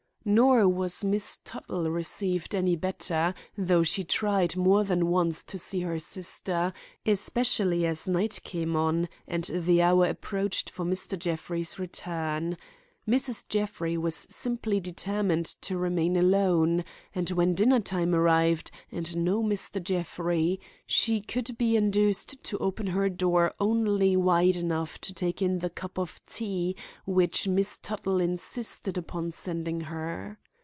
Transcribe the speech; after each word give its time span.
Nor 0.23 0.67
was 0.69 1.03
Miss 1.03 1.37
Tuttle 1.43 1.89
received 1.89 2.53
any 2.53 2.75
better, 2.75 3.33
though 3.57 3.81
she 3.81 4.03
tried 4.03 4.55
more 4.55 4.83
than 4.83 5.07
once 5.07 5.43
to 5.45 5.57
see 5.57 5.79
her 5.79 5.97
sister, 5.97 6.73
especially 7.07 7.87
as 7.87 8.07
night 8.07 8.39
came 8.43 8.75
on 8.75 9.09
and 9.27 9.45
the 9.45 9.81
hour 9.81 10.05
approached 10.05 10.69
for 10.69 10.85
Mr. 10.85 11.17
Jeffrey's 11.17 11.79
return. 11.79 12.55
Mrs. 13.09 13.49
Jeffrey 13.49 13.97
was 13.97 14.13
simply 14.15 14.79
determined 14.79 15.43
to 15.45 15.75
remain 15.77 16.15
alone; 16.15 16.85
and 17.15 17.29
when 17.31 17.55
dinner 17.55 17.79
time 17.79 18.13
arrived, 18.13 18.69
and 18.91 19.17
no 19.17 19.41
Mr. 19.43 19.83
Jeffrey, 19.83 20.59
she 20.85 21.19
could 21.19 21.57
be 21.57 21.75
induced 21.75 22.41
to 22.43 22.59
open 22.59 22.85
her 22.87 23.09
door 23.09 23.55
only 23.59 24.15
wide 24.15 24.55
enough 24.55 25.01
to 25.01 25.15
take 25.15 25.41
in 25.41 25.59
the 25.59 25.69
cup 25.69 25.97
of 25.97 26.21
tea 26.27 26.75
which 27.05 27.47
Miss 27.47 27.79
Tuttle 27.79 28.21
insisted 28.21 28.99
upon 28.99 29.31
sending 29.31 29.81
her. 29.81 30.37